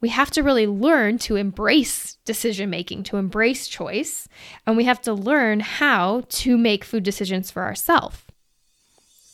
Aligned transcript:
we 0.00 0.08
have 0.10 0.30
to 0.30 0.42
really 0.42 0.66
learn 0.66 1.18
to 1.18 1.36
embrace 1.36 2.18
decision 2.24 2.70
making, 2.70 3.02
to 3.04 3.16
embrace 3.16 3.66
choice, 3.66 4.28
and 4.66 4.76
we 4.76 4.84
have 4.84 5.02
to 5.02 5.12
learn 5.12 5.58
how 5.58 6.22
to 6.28 6.56
make 6.56 6.84
food 6.84 7.02
decisions 7.02 7.50
for 7.50 7.64
ourselves. 7.64 8.18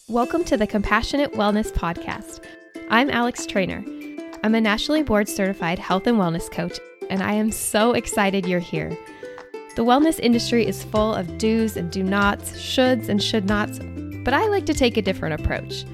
Welcome 0.08 0.42
to 0.45 0.56
the 0.56 0.66
Compassionate 0.66 1.32
Wellness 1.32 1.71
Podcast. 1.71 2.42
I'm 2.88 3.11
Alex 3.11 3.46
Treanor. 3.46 3.85
I'm 4.42 4.54
a 4.54 4.61
nationally 4.61 5.03
board 5.03 5.29
certified 5.29 5.79
health 5.79 6.06
and 6.06 6.19
wellness 6.19 6.51
coach, 6.51 6.78
and 7.10 7.22
I 7.22 7.35
am 7.35 7.51
so 7.51 7.92
excited 7.92 8.46
you're 8.46 8.58
here. 8.58 8.96
The 9.76 9.85
wellness 9.85 10.19
industry 10.21 10.67
is 10.67 10.85
full 10.85 11.15
of 11.15 11.37
do's 11.37 11.76
and 11.76 11.90
do 11.90 12.03
nots, 12.03 12.53
shoulds 12.53 13.10
and 13.10 13.22
should 13.22 13.46
nots, 13.46 13.81
but 14.24 14.33
I 14.33 14.46
like 14.46 14.65
to 14.67 14.74
take 14.74 14.96
a 14.96 15.03
different 15.03 15.42
approach. 15.42 15.85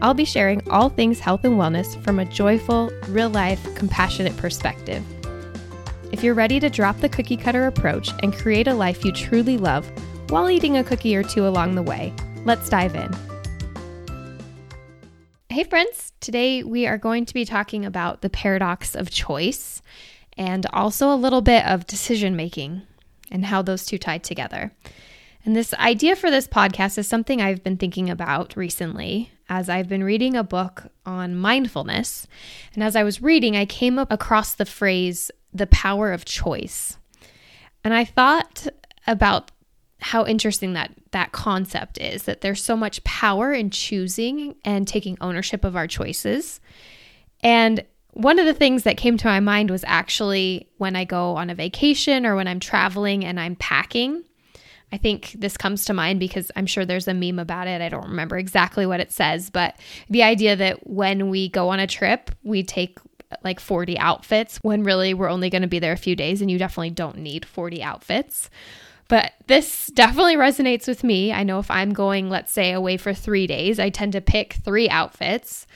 I'll 0.00 0.14
be 0.14 0.24
sharing 0.24 0.68
all 0.70 0.90
things 0.90 1.18
health 1.18 1.44
and 1.44 1.54
wellness 1.54 2.00
from 2.04 2.20
a 2.20 2.24
joyful, 2.24 2.92
real 3.08 3.30
life, 3.30 3.60
compassionate 3.74 4.36
perspective. 4.36 5.04
If 6.12 6.22
you're 6.22 6.34
ready 6.34 6.60
to 6.60 6.70
drop 6.70 6.98
the 7.00 7.08
cookie 7.08 7.36
cutter 7.36 7.66
approach 7.66 8.10
and 8.22 8.32
create 8.32 8.68
a 8.68 8.74
life 8.74 9.04
you 9.04 9.10
truly 9.10 9.58
love 9.58 9.90
while 10.30 10.48
eating 10.48 10.76
a 10.76 10.84
cookie 10.84 11.16
or 11.16 11.24
two 11.24 11.48
along 11.48 11.74
the 11.74 11.82
way, 11.82 12.14
let's 12.44 12.68
dive 12.68 12.94
in. 12.94 13.10
Hey, 15.48 15.64
friends, 15.64 16.12
today 16.20 16.62
we 16.62 16.86
are 16.86 16.98
going 16.98 17.26
to 17.26 17.34
be 17.34 17.44
talking 17.44 17.84
about 17.84 18.22
the 18.22 18.30
paradox 18.30 18.94
of 18.94 19.10
choice 19.10 19.82
and 20.36 20.64
also 20.72 21.12
a 21.12 21.16
little 21.16 21.42
bit 21.42 21.66
of 21.66 21.88
decision 21.88 22.36
making 22.36 22.82
and 23.32 23.44
how 23.44 23.62
those 23.62 23.84
two 23.84 23.98
tie 23.98 24.18
together. 24.18 24.72
And 25.44 25.56
this 25.56 25.74
idea 25.74 26.14
for 26.14 26.30
this 26.30 26.46
podcast 26.46 26.98
is 26.98 27.08
something 27.08 27.42
I've 27.42 27.64
been 27.64 27.76
thinking 27.78 28.08
about 28.08 28.56
recently 28.56 29.32
as 29.48 29.68
I've 29.68 29.88
been 29.88 30.04
reading 30.04 30.36
a 30.36 30.44
book 30.44 30.84
on 31.06 31.36
mindfulness. 31.36 32.26
And 32.74 32.82
as 32.82 32.96
I 32.96 33.02
was 33.02 33.22
reading, 33.22 33.56
I 33.56 33.64
came 33.64 33.98
up 33.98 34.12
across 34.12 34.54
the 34.54 34.66
phrase, 34.66 35.30
the 35.52 35.66
power 35.66 36.12
of 36.12 36.24
choice. 36.24 36.98
And 37.84 37.94
I 37.94 38.04
thought 38.04 38.66
about 39.06 39.50
how 40.00 40.24
interesting 40.26 40.74
that 40.74 40.92
that 41.10 41.32
concept 41.32 41.98
is 41.98 42.24
that 42.24 42.40
there's 42.40 42.62
so 42.62 42.76
much 42.76 43.02
power 43.04 43.52
in 43.52 43.70
choosing 43.70 44.54
and 44.64 44.86
taking 44.86 45.16
ownership 45.20 45.64
of 45.64 45.74
our 45.74 45.86
choices. 45.86 46.60
And 47.42 47.84
one 48.12 48.38
of 48.38 48.46
the 48.46 48.54
things 48.54 48.82
that 48.82 48.96
came 48.96 49.16
to 49.16 49.26
my 49.26 49.40
mind 49.40 49.70
was 49.70 49.84
actually 49.86 50.68
when 50.76 50.96
I 50.96 51.04
go 51.04 51.36
on 51.36 51.50
a 51.50 51.54
vacation 51.54 52.26
or 52.26 52.36
when 52.36 52.48
I'm 52.48 52.60
traveling 52.60 53.24
and 53.24 53.40
I'm 53.40 53.56
packing. 53.56 54.24
I 54.92 54.96
think 54.96 55.32
this 55.32 55.56
comes 55.56 55.84
to 55.86 55.94
mind 55.94 56.18
because 56.20 56.50
I'm 56.56 56.66
sure 56.66 56.84
there's 56.84 57.08
a 57.08 57.14
meme 57.14 57.38
about 57.38 57.68
it. 57.68 57.82
I 57.82 57.88
don't 57.88 58.08
remember 58.08 58.38
exactly 58.38 58.86
what 58.86 59.00
it 59.00 59.12
says, 59.12 59.50
but 59.50 59.76
the 60.08 60.22
idea 60.22 60.56
that 60.56 60.86
when 60.86 61.28
we 61.28 61.48
go 61.48 61.68
on 61.68 61.80
a 61.80 61.86
trip, 61.86 62.30
we 62.42 62.62
take 62.62 62.98
like 63.44 63.60
40 63.60 63.98
outfits 63.98 64.58
when 64.58 64.84
really 64.84 65.12
we're 65.12 65.28
only 65.28 65.50
going 65.50 65.62
to 65.62 65.68
be 65.68 65.78
there 65.78 65.92
a 65.92 65.98
few 65.98 66.16
days 66.16 66.40
and 66.40 66.50
you 66.50 66.58
definitely 66.58 66.90
don't 66.90 67.18
need 67.18 67.44
40 67.44 67.82
outfits. 67.82 68.48
But 69.08 69.32
this 69.46 69.88
definitely 69.88 70.36
resonates 70.36 70.86
with 70.86 71.04
me. 71.04 71.32
I 71.32 71.42
know 71.42 71.58
if 71.58 71.70
I'm 71.70 71.92
going, 71.92 72.28
let's 72.28 72.52
say, 72.52 72.72
away 72.72 72.96
for 72.96 73.14
three 73.14 73.46
days, 73.46 73.78
I 73.78 73.90
tend 73.90 74.12
to 74.12 74.20
pick 74.20 74.54
three 74.54 74.88
outfits 74.88 75.66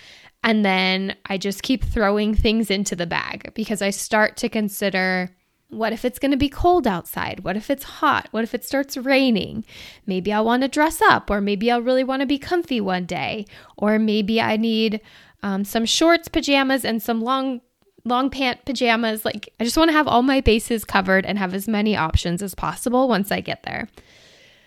and 0.45 0.65
then 0.65 1.17
I 1.27 1.39
just 1.39 1.63
keep 1.63 1.85
throwing 1.85 2.35
things 2.35 2.71
into 2.71 2.97
the 2.97 3.07
bag 3.07 3.53
because 3.55 3.81
I 3.81 3.91
start 3.91 4.37
to 4.39 4.49
consider 4.49 5.31
what 5.73 5.93
if 5.93 6.05
it's 6.05 6.19
going 6.19 6.31
to 6.31 6.37
be 6.37 6.51
cold 6.51 6.87
outside? 6.87 7.41
What 7.41 7.57
if 7.57 7.71
it's 7.71 7.85
hot? 7.85 8.29
What 8.31 8.45
if 8.45 8.55
it 8.55 8.65
starts 8.65 8.97
raining? 8.97 9.65
Maybe 10.07 10.33
I 10.33 10.41
want 10.41 10.63
to 10.63 10.69
dress 10.69 11.01
up, 11.01 11.31
or 11.31 11.41
maybe 11.41 11.71
I'll 11.71 11.81
really 11.81 12.05
want 12.05 12.21
to 12.21 12.27
be 12.27 12.39
comfy 12.39 12.81
one 12.81 13.07
day, 13.07 13.47
or 13.79 13.99
maybe 13.99 14.41
I 14.41 14.57
need 14.59 15.01
um, 15.43 15.65
some 15.65 15.87
shorts, 15.87 16.29
pajamas, 16.29 16.85
and 16.85 17.03
some 17.03 17.23
long 17.23 17.63
long 18.05 18.31
pant 18.31 18.65
pajamas. 18.65 19.25
Like, 19.25 19.53
I 19.59 19.65
just 19.65 19.77
want 19.77 19.89
to 19.89 19.97
have 19.97 20.09
all 20.09 20.23
my 20.23 20.41
bases 20.41 20.85
covered 20.85 21.25
and 21.25 21.39
have 21.39 21.55
as 21.55 21.67
many 21.67 21.97
options 21.97 22.43
as 22.43 22.55
possible 22.55 23.09
once 23.09 23.33
I 23.33 23.41
get 23.41 23.63
there. 23.63 23.89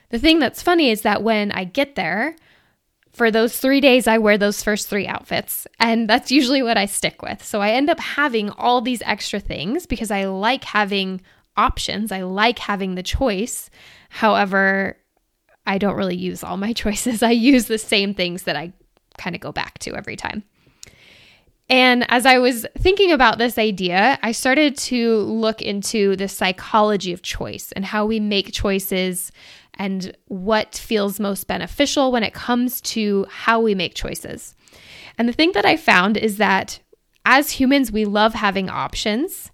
The 0.10 0.20
thing 0.20 0.40
that's 0.40 0.62
funny 0.62 0.90
is 0.90 1.02
that 1.02 1.22
when 1.22 1.52
I 1.52 1.66
get 1.66 1.96
there, 1.96 2.36
for 3.16 3.32
those 3.32 3.58
three 3.58 3.80
days, 3.80 4.08
I 4.08 4.18
wear 4.18 4.38
those 4.38 4.62
first 4.62 4.90
three 4.90 5.08
outfits, 5.08 5.66
and 5.80 6.10
that's 6.10 6.32
usually 6.32 6.62
what 6.62 6.78
I 6.78 6.86
stick 6.86 7.22
with. 7.22 7.44
So 7.44 7.62
I 7.62 7.70
end 7.70 7.90
up 7.90 8.00
having 8.00 8.50
all 8.52 8.82
these 8.82 9.02
extra 9.04 9.40
things 9.40 9.86
because 9.86 10.12
I 10.12 10.26
like 10.26 10.66
having 10.66 11.22
options, 11.56 12.12
I 12.12 12.24
like 12.24 12.60
having 12.60 12.96
the 12.96 13.04
choice. 13.04 13.70
However, 14.10 14.98
I 15.66 15.78
don't 15.78 15.96
really 15.96 16.18
use 16.18 16.44
all 16.44 16.58
my 16.58 16.74
choices. 16.84 17.24
I 17.24 17.32
use 17.32 17.66
the 17.66 17.78
same 17.78 18.14
things 18.14 18.44
that 18.44 18.58
I 18.58 18.74
kind 19.18 19.34
of 19.34 19.42
go 19.42 19.54
back 19.54 19.80
to 19.80 19.96
every 19.96 20.18
time. 20.18 20.44
And 21.68 22.06
as 22.12 22.28
I 22.28 22.38
was 22.38 22.66
thinking 22.78 23.12
about 23.12 23.40
this 23.40 23.58
idea, 23.58 24.20
I 24.22 24.34
started 24.34 24.78
to 24.78 25.20
look 25.22 25.62
into 25.62 26.16
the 26.16 26.28
psychology 26.28 27.12
of 27.12 27.24
choice 27.24 27.72
and 27.72 27.84
how 27.86 28.06
we 28.06 28.20
make 28.20 28.52
choices 28.52 29.32
and 29.78 30.16
what 30.28 30.76
feels 30.76 31.20
most 31.20 31.48
beneficial 31.48 32.12
when 32.12 32.24
it 32.24 32.34
comes 32.34 32.82
to 32.82 33.26
how 33.30 33.60
we 33.60 33.76
make 33.76 33.96
choices. 33.96 34.56
And 35.18 35.28
the 35.28 35.34
thing 35.34 35.52
that 35.54 35.66
I 35.66 35.78
found 35.78 36.18
is 36.18 36.38
that 36.38 36.80
as 37.26 37.52
humans, 37.52 37.92
we 37.92 38.06
love 38.06 38.34
having 38.34 38.70
options. 38.70 39.52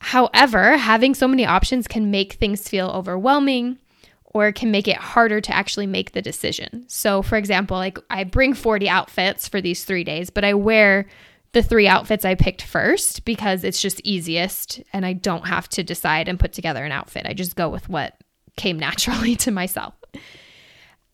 However, 0.00 0.76
having 0.76 1.14
so 1.14 1.28
many 1.28 1.46
options 1.46 1.86
can 1.86 2.10
make 2.10 2.34
things 2.34 2.68
feel 2.68 2.88
overwhelming 2.88 3.78
or 4.24 4.50
can 4.52 4.70
make 4.70 4.88
it 4.88 4.96
harder 4.96 5.40
to 5.40 5.54
actually 5.54 5.86
make 5.86 6.12
the 6.12 6.20
decision. 6.20 6.84
So, 6.88 7.22
for 7.22 7.36
example, 7.36 7.76
like 7.76 7.98
I 8.10 8.24
bring 8.24 8.52
40 8.52 8.88
outfits 8.88 9.46
for 9.46 9.60
these 9.60 9.84
three 9.84 10.04
days, 10.04 10.28
but 10.28 10.44
I 10.44 10.54
wear 10.54 11.06
the 11.52 11.62
three 11.62 11.86
outfits 11.86 12.24
I 12.24 12.34
picked 12.34 12.62
first 12.62 13.24
because 13.24 13.62
it's 13.62 13.80
just 13.80 14.00
easiest 14.02 14.82
and 14.92 15.06
I 15.06 15.12
don't 15.12 15.46
have 15.46 15.68
to 15.70 15.84
decide 15.84 16.28
and 16.28 16.38
put 16.38 16.52
together 16.52 16.84
an 16.84 16.90
outfit. 16.90 17.26
I 17.26 17.32
just 17.32 17.54
go 17.54 17.68
with 17.68 17.88
what 17.88 18.14
came 18.56 18.78
naturally 18.78 19.36
to 19.44 19.50
myself. 19.50 19.94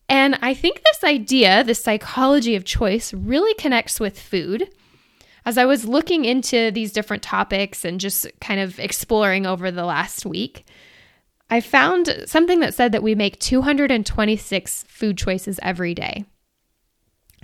And 0.09 0.37
I 0.41 0.53
think 0.53 0.81
this 0.83 1.03
idea, 1.05 1.63
the 1.63 1.73
psychology 1.73 2.55
of 2.55 2.65
choice, 2.65 3.13
really 3.13 3.53
connects 3.53 3.99
with 3.99 4.19
food. 4.19 4.69
As 5.45 5.57
I 5.57 5.65
was 5.65 5.85
looking 5.85 6.25
into 6.25 6.69
these 6.69 6.91
different 6.91 7.23
topics 7.23 7.85
and 7.85 7.99
just 7.99 8.27
kind 8.41 8.59
of 8.59 8.77
exploring 8.77 9.45
over 9.45 9.71
the 9.71 9.85
last 9.85 10.25
week, 10.25 10.65
I 11.49 11.61
found 11.61 12.23
something 12.25 12.59
that 12.59 12.73
said 12.73 12.91
that 12.91 13.03
we 13.03 13.15
make 13.15 13.39
226 13.39 14.83
food 14.87 15.17
choices 15.17 15.59
every 15.63 15.93
day. 15.93 16.25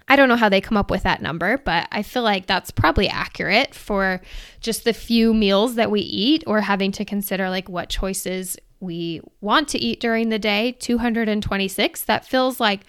I 0.09 0.15
don't 0.15 0.29
know 0.29 0.37
how 0.37 0.49
they 0.49 0.61
come 0.61 0.77
up 0.77 0.89
with 0.89 1.03
that 1.03 1.21
number, 1.21 1.57
but 1.57 1.87
I 1.91 2.03
feel 2.03 2.23
like 2.23 2.45
that's 2.45 2.71
probably 2.71 3.09
accurate 3.09 3.75
for 3.75 4.21
just 4.61 4.85
the 4.85 4.93
few 4.93 5.33
meals 5.33 5.75
that 5.75 5.91
we 5.91 6.01
eat 6.01 6.43
or 6.47 6.61
having 6.61 6.93
to 6.93 7.03
consider 7.03 7.49
like 7.49 7.67
what 7.67 7.89
choices 7.89 8.57
we 8.79 9.21
want 9.41 9.67
to 9.69 9.79
eat 9.79 9.99
during 9.99 10.29
the 10.29 10.39
day 10.39 10.73
226 10.79 12.03
that 12.03 12.25
feels 12.25 12.59
like 12.59 12.81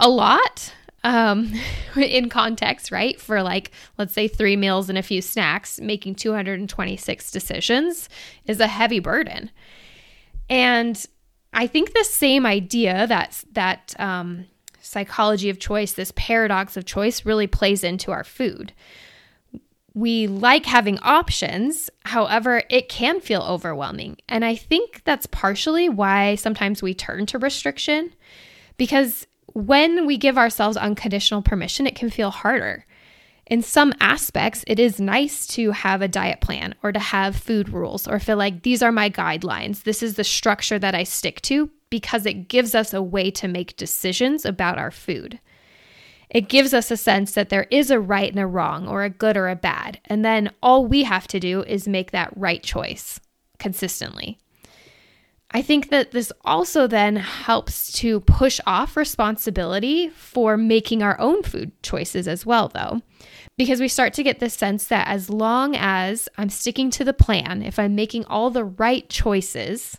a 0.00 0.08
lot 0.08 0.74
um, 1.04 1.52
in 1.96 2.28
context 2.28 2.90
right? 2.90 3.20
For 3.20 3.42
like 3.42 3.70
let's 3.98 4.14
say 4.14 4.28
three 4.28 4.56
meals 4.56 4.88
and 4.88 4.98
a 4.98 5.02
few 5.02 5.22
snacks 5.22 5.80
making 5.80 6.16
226 6.16 7.30
decisions 7.30 8.08
is 8.46 8.60
a 8.60 8.66
heavy 8.66 9.00
burden. 9.00 9.50
And 10.48 11.04
i 11.52 11.66
think 11.66 11.92
the 11.92 12.04
same 12.04 12.46
idea 12.46 13.06
that 13.06 13.42
that 13.52 13.94
um, 13.98 14.46
psychology 14.80 15.50
of 15.50 15.58
choice 15.58 15.92
this 15.92 16.12
paradox 16.14 16.76
of 16.76 16.84
choice 16.84 17.24
really 17.24 17.46
plays 17.46 17.82
into 17.82 18.12
our 18.12 18.22
food 18.22 18.72
we 19.96 20.26
like 20.26 20.66
having 20.66 20.98
options. 20.98 21.88
However, 22.04 22.62
it 22.68 22.90
can 22.90 23.18
feel 23.18 23.40
overwhelming. 23.40 24.18
And 24.28 24.44
I 24.44 24.54
think 24.54 25.00
that's 25.04 25.24
partially 25.24 25.88
why 25.88 26.34
sometimes 26.34 26.82
we 26.82 26.92
turn 26.92 27.24
to 27.26 27.38
restriction 27.38 28.12
because 28.76 29.26
when 29.54 30.04
we 30.04 30.18
give 30.18 30.36
ourselves 30.36 30.76
unconditional 30.76 31.40
permission, 31.40 31.86
it 31.86 31.96
can 31.96 32.10
feel 32.10 32.30
harder. 32.30 32.84
In 33.46 33.62
some 33.62 33.94
aspects, 33.98 34.64
it 34.66 34.78
is 34.78 35.00
nice 35.00 35.46
to 35.48 35.70
have 35.70 36.02
a 36.02 36.08
diet 36.08 36.42
plan 36.42 36.74
or 36.82 36.92
to 36.92 36.98
have 36.98 37.34
food 37.34 37.70
rules 37.70 38.06
or 38.06 38.18
feel 38.18 38.36
like 38.36 38.64
these 38.64 38.82
are 38.82 38.92
my 38.92 39.08
guidelines. 39.08 39.84
This 39.84 40.02
is 40.02 40.16
the 40.16 40.24
structure 40.24 40.78
that 40.78 40.94
I 40.94 41.04
stick 41.04 41.40
to 41.42 41.70
because 41.88 42.26
it 42.26 42.48
gives 42.48 42.74
us 42.74 42.92
a 42.92 43.00
way 43.00 43.30
to 43.30 43.48
make 43.48 43.78
decisions 43.78 44.44
about 44.44 44.76
our 44.76 44.90
food. 44.90 45.40
It 46.30 46.48
gives 46.48 46.74
us 46.74 46.90
a 46.90 46.96
sense 46.96 47.32
that 47.34 47.48
there 47.48 47.66
is 47.70 47.90
a 47.90 48.00
right 48.00 48.30
and 48.30 48.40
a 48.40 48.46
wrong, 48.46 48.88
or 48.88 49.04
a 49.04 49.10
good 49.10 49.36
or 49.36 49.48
a 49.48 49.56
bad. 49.56 50.00
And 50.06 50.24
then 50.24 50.50
all 50.62 50.86
we 50.86 51.04
have 51.04 51.28
to 51.28 51.40
do 51.40 51.62
is 51.62 51.86
make 51.86 52.10
that 52.10 52.36
right 52.36 52.62
choice 52.62 53.20
consistently. 53.58 54.38
I 55.52 55.62
think 55.62 55.90
that 55.90 56.10
this 56.10 56.32
also 56.44 56.86
then 56.88 57.16
helps 57.16 57.92
to 58.00 58.20
push 58.20 58.60
off 58.66 58.96
responsibility 58.96 60.08
for 60.08 60.56
making 60.56 61.02
our 61.02 61.18
own 61.20 61.44
food 61.44 61.70
choices 61.82 62.26
as 62.26 62.44
well, 62.44 62.68
though, 62.68 63.00
because 63.56 63.80
we 63.80 63.88
start 63.88 64.12
to 64.14 64.24
get 64.24 64.40
this 64.40 64.54
sense 64.54 64.88
that 64.88 65.06
as 65.06 65.30
long 65.30 65.76
as 65.76 66.28
I'm 66.36 66.50
sticking 66.50 66.90
to 66.90 67.04
the 67.04 67.14
plan, 67.14 67.62
if 67.62 67.78
I'm 67.78 67.94
making 67.94 68.24
all 68.24 68.50
the 68.50 68.64
right 68.64 69.08
choices, 69.08 69.98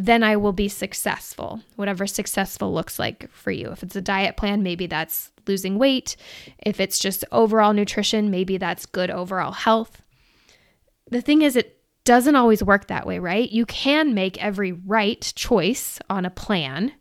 then 0.00 0.22
I 0.22 0.36
will 0.36 0.52
be 0.52 0.68
successful, 0.68 1.60
whatever 1.74 2.06
successful 2.06 2.72
looks 2.72 3.00
like 3.00 3.28
for 3.32 3.50
you. 3.50 3.72
If 3.72 3.82
it's 3.82 3.96
a 3.96 4.00
diet 4.00 4.36
plan, 4.36 4.62
maybe 4.62 4.86
that's 4.86 5.32
losing 5.48 5.76
weight. 5.76 6.16
If 6.58 6.78
it's 6.78 7.00
just 7.00 7.24
overall 7.32 7.72
nutrition, 7.72 8.30
maybe 8.30 8.58
that's 8.58 8.86
good 8.86 9.10
overall 9.10 9.52
health. 9.52 10.00
the 11.10 11.20
thing 11.20 11.42
is, 11.42 11.56
it 11.56 11.80
doesn't 12.04 12.36
always 12.36 12.62
work 12.62 12.86
that 12.86 13.06
way, 13.06 13.18
right? 13.18 13.50
You 13.50 13.66
can 13.66 14.14
make 14.14 14.42
every 14.42 14.72
right 14.72 15.32
choice 15.34 15.98
on 16.08 16.24
a 16.24 16.30
plan 16.30 16.92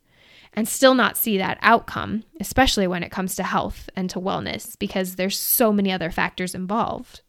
and 0.53 0.67
still 0.67 0.95
not 0.95 1.17
see 1.17 1.37
that 1.37 1.59
outcome, 1.61 2.23
especially 2.39 2.87
when 2.87 3.03
it 3.03 3.11
comes 3.11 3.35
to 3.35 3.43
health 3.43 3.89
and 3.95 4.09
to 4.09 4.19
wellness, 4.19 4.77
because 4.79 5.15
there's 5.15 5.37
so 5.37 5.71
many 5.71 5.91
other 5.91 6.09
factors 6.09 6.55
involved. 6.55 7.21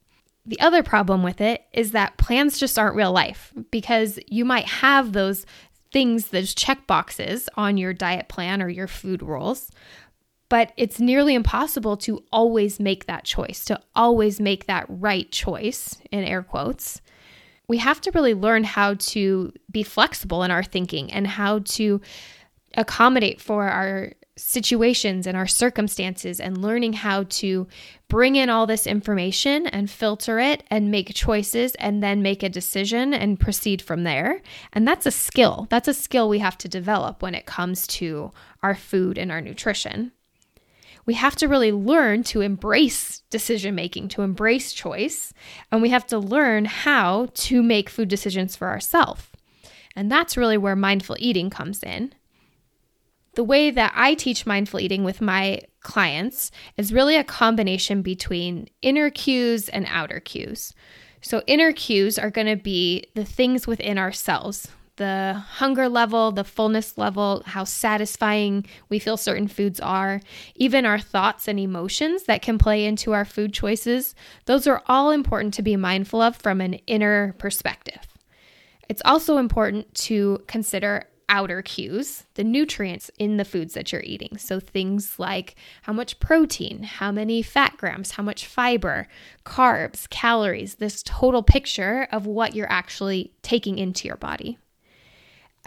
The 0.48 0.60
other 0.60 0.82
problem 0.82 1.22
with 1.22 1.42
it 1.42 1.64
is 1.74 1.92
that 1.92 2.16
plans 2.16 2.58
just 2.58 2.78
aren't 2.78 2.96
real 2.96 3.12
life 3.12 3.52
because 3.70 4.18
you 4.28 4.46
might 4.46 4.64
have 4.64 5.12
those 5.12 5.44
things, 5.92 6.28
those 6.28 6.54
check 6.54 6.86
boxes 6.86 7.50
on 7.54 7.76
your 7.76 7.92
diet 7.92 8.28
plan 8.28 8.62
or 8.62 8.70
your 8.70 8.88
food 8.88 9.22
rules, 9.22 9.70
but 10.48 10.72
it's 10.78 10.98
nearly 11.00 11.34
impossible 11.34 11.98
to 11.98 12.24
always 12.32 12.80
make 12.80 13.04
that 13.04 13.24
choice, 13.24 13.62
to 13.66 13.78
always 13.94 14.40
make 14.40 14.64
that 14.66 14.86
right 14.88 15.30
choice, 15.30 16.00
in 16.10 16.24
air 16.24 16.42
quotes. 16.42 17.02
We 17.68 17.76
have 17.76 18.00
to 18.00 18.10
really 18.12 18.32
learn 18.32 18.64
how 18.64 18.94
to 18.94 19.52
be 19.70 19.82
flexible 19.82 20.42
in 20.44 20.50
our 20.50 20.64
thinking 20.64 21.12
and 21.12 21.26
how 21.26 21.58
to 21.58 22.00
accommodate 22.74 23.38
for 23.38 23.68
our 23.68 24.14
situations 24.38 25.26
and 25.26 25.36
our 25.36 25.46
circumstances 25.46 26.40
and 26.40 26.62
learning 26.62 26.94
how 26.94 27.24
to 27.24 27.66
bring 28.08 28.36
in 28.36 28.48
all 28.48 28.66
this 28.66 28.86
information 28.86 29.66
and 29.66 29.90
filter 29.90 30.38
it 30.38 30.62
and 30.70 30.90
make 30.90 31.12
choices 31.14 31.74
and 31.74 32.02
then 32.02 32.22
make 32.22 32.42
a 32.42 32.48
decision 32.48 33.12
and 33.12 33.40
proceed 33.40 33.82
from 33.82 34.04
there. 34.04 34.40
And 34.72 34.86
that's 34.86 35.06
a 35.06 35.10
skill. 35.10 35.66
That's 35.70 35.88
a 35.88 35.94
skill 35.94 36.28
we 36.28 36.38
have 36.38 36.56
to 36.58 36.68
develop 36.68 37.22
when 37.22 37.34
it 37.34 37.46
comes 37.46 37.86
to 37.88 38.32
our 38.62 38.74
food 38.74 39.18
and 39.18 39.30
our 39.30 39.40
nutrition. 39.40 40.12
We 41.04 41.14
have 41.14 41.36
to 41.36 41.48
really 41.48 41.72
learn 41.72 42.22
to 42.24 42.42
embrace 42.42 43.22
decision 43.30 43.74
making, 43.74 44.08
to 44.08 44.22
embrace 44.22 44.72
choice, 44.72 45.32
and 45.72 45.80
we 45.80 45.88
have 45.88 46.06
to 46.08 46.18
learn 46.18 46.66
how 46.66 47.28
to 47.32 47.62
make 47.62 47.88
food 47.88 48.08
decisions 48.08 48.56
for 48.56 48.68
ourselves. 48.68 49.24
And 49.96 50.12
that's 50.12 50.36
really 50.36 50.58
where 50.58 50.76
mindful 50.76 51.16
eating 51.18 51.50
comes 51.50 51.82
in 51.82 52.12
the 53.38 53.44
way 53.44 53.70
that 53.70 53.92
I 53.94 54.14
teach 54.14 54.46
mindful 54.46 54.80
eating 54.80 55.04
with 55.04 55.20
my 55.20 55.60
clients 55.78 56.50
is 56.76 56.92
really 56.92 57.14
a 57.14 57.22
combination 57.22 58.02
between 58.02 58.68
inner 58.82 59.10
cues 59.10 59.68
and 59.68 59.86
outer 59.88 60.18
cues. 60.18 60.74
So, 61.20 61.44
inner 61.46 61.70
cues 61.70 62.18
are 62.18 62.32
going 62.32 62.48
to 62.48 62.56
be 62.56 63.04
the 63.14 63.24
things 63.24 63.64
within 63.64 63.96
ourselves 63.96 64.66
the 64.96 65.40
hunger 65.50 65.88
level, 65.88 66.32
the 66.32 66.42
fullness 66.42 66.98
level, 66.98 67.44
how 67.46 67.62
satisfying 67.62 68.66
we 68.88 68.98
feel 68.98 69.16
certain 69.16 69.46
foods 69.46 69.78
are, 69.78 70.20
even 70.56 70.84
our 70.84 70.98
thoughts 70.98 71.46
and 71.46 71.60
emotions 71.60 72.24
that 72.24 72.42
can 72.42 72.58
play 72.58 72.84
into 72.84 73.12
our 73.12 73.24
food 73.24 73.52
choices. 73.52 74.16
Those 74.46 74.66
are 74.66 74.82
all 74.88 75.12
important 75.12 75.54
to 75.54 75.62
be 75.62 75.76
mindful 75.76 76.20
of 76.20 76.34
from 76.34 76.60
an 76.60 76.74
inner 76.88 77.36
perspective. 77.38 78.00
It's 78.88 79.02
also 79.04 79.36
important 79.36 79.94
to 80.06 80.42
consider 80.48 81.06
outer 81.28 81.62
cues, 81.62 82.24
the 82.34 82.44
nutrients 82.44 83.10
in 83.18 83.36
the 83.36 83.44
foods 83.44 83.74
that 83.74 83.92
you're 83.92 84.02
eating. 84.02 84.38
So 84.38 84.60
things 84.60 85.18
like 85.18 85.56
how 85.82 85.92
much 85.92 86.20
protein, 86.20 86.82
how 86.82 87.12
many 87.12 87.42
fat 87.42 87.76
grams, 87.76 88.12
how 88.12 88.22
much 88.22 88.46
fiber, 88.46 89.08
carbs, 89.44 90.08
calories, 90.10 90.76
this 90.76 91.02
total 91.02 91.42
picture 91.42 92.08
of 92.12 92.26
what 92.26 92.54
you're 92.54 92.70
actually 92.70 93.32
taking 93.42 93.78
into 93.78 94.08
your 94.08 94.16
body. 94.16 94.58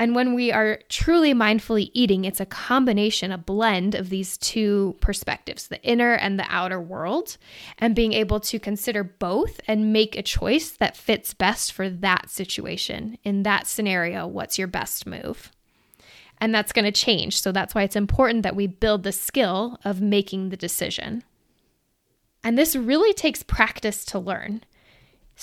And 0.02 0.16
when 0.16 0.34
we 0.34 0.52
are 0.52 0.80
truly 0.90 1.32
mindfully 1.32 1.92
eating, 1.94 2.26
it's 2.26 2.40
a 2.40 2.46
combination, 2.48 3.32
a 3.32 3.38
blend 3.38 3.94
of 3.94 4.10
these 4.10 4.36
two 4.36 4.96
perspectives, 5.00 5.68
the 5.68 5.80
inner 5.84 6.14
and 6.14 6.40
the 6.40 6.46
outer 6.50 6.82
world, 6.82 7.38
and 7.78 7.94
being 7.94 8.12
able 8.12 8.40
to 8.40 8.58
consider 8.58 9.04
both 9.04 9.62
and 9.68 9.94
make 9.94 10.18
a 10.18 10.24
choice 10.24 10.72
that 10.72 10.98
fits 10.98 11.36
best 11.36 11.72
for 11.72 11.88
that 11.88 12.32
situation. 12.32 13.20
In 13.24 13.44
that 13.44 13.68
scenario, 13.68 14.26
what's 14.26 14.58
your 14.58 14.68
best 14.68 15.06
move? 15.06 15.52
And 16.40 16.52
that's 16.52 16.74
going 16.74 16.86
to 16.86 16.92
change. 16.92 17.40
So 17.40 17.52
that's 17.52 17.76
why 17.76 17.84
it's 17.84 17.96
important 17.96 18.42
that 18.42 18.56
we 18.56 18.66
build 18.66 19.04
the 19.04 19.12
skill 19.12 19.78
of 19.86 20.02
making 20.02 20.50
the 20.50 20.58
decision. 20.58 21.24
And 22.44 22.58
this 22.58 22.76
really 22.76 23.14
takes 23.14 23.44
practice 23.44 24.04
to 24.06 24.18
learn. 24.18 24.64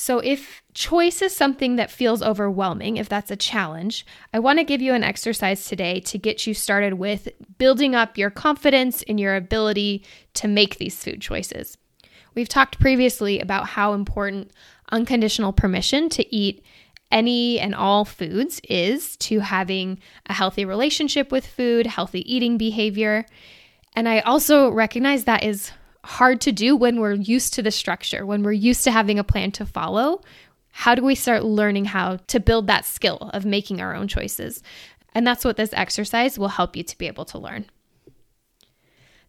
So, 0.00 0.20
if 0.20 0.62
choice 0.74 1.22
is 1.22 1.34
something 1.34 1.74
that 1.74 1.90
feels 1.90 2.22
overwhelming, 2.22 2.98
if 2.98 3.08
that's 3.08 3.32
a 3.32 3.36
challenge, 3.36 4.06
I 4.32 4.38
want 4.38 4.60
to 4.60 4.64
give 4.64 4.80
you 4.80 4.94
an 4.94 5.02
exercise 5.02 5.66
today 5.66 5.98
to 6.02 6.16
get 6.18 6.46
you 6.46 6.54
started 6.54 6.94
with 6.94 7.28
building 7.58 7.96
up 7.96 8.16
your 8.16 8.30
confidence 8.30 9.02
in 9.02 9.18
your 9.18 9.34
ability 9.34 10.04
to 10.34 10.46
make 10.46 10.76
these 10.76 11.02
food 11.02 11.20
choices. 11.20 11.76
We've 12.36 12.48
talked 12.48 12.78
previously 12.78 13.40
about 13.40 13.70
how 13.70 13.92
important 13.92 14.52
unconditional 14.92 15.52
permission 15.52 16.08
to 16.10 16.34
eat 16.34 16.64
any 17.10 17.58
and 17.58 17.74
all 17.74 18.04
foods 18.04 18.60
is 18.68 19.16
to 19.16 19.40
having 19.40 19.98
a 20.26 20.32
healthy 20.32 20.64
relationship 20.64 21.32
with 21.32 21.44
food, 21.44 21.88
healthy 21.88 22.20
eating 22.32 22.56
behavior. 22.56 23.26
And 23.96 24.08
I 24.08 24.20
also 24.20 24.70
recognize 24.70 25.24
that 25.24 25.42
is 25.42 25.72
hard 26.04 26.40
to 26.42 26.52
do 26.52 26.76
when 26.76 27.00
we're 27.00 27.14
used 27.14 27.54
to 27.54 27.62
the 27.62 27.70
structure, 27.70 28.24
when 28.24 28.42
we're 28.42 28.52
used 28.52 28.84
to 28.84 28.90
having 28.90 29.18
a 29.18 29.24
plan 29.24 29.50
to 29.52 29.66
follow. 29.66 30.22
How 30.70 30.94
do 30.94 31.02
we 31.02 31.14
start 31.14 31.44
learning 31.44 31.86
how 31.86 32.18
to 32.28 32.38
build 32.38 32.66
that 32.66 32.84
skill 32.84 33.30
of 33.32 33.44
making 33.44 33.80
our 33.80 33.94
own 33.94 34.06
choices? 34.06 34.62
And 35.14 35.26
that's 35.26 35.44
what 35.44 35.56
this 35.56 35.72
exercise 35.72 36.38
will 36.38 36.48
help 36.48 36.76
you 36.76 36.82
to 36.84 36.98
be 36.98 37.06
able 37.06 37.24
to 37.26 37.38
learn. 37.38 37.66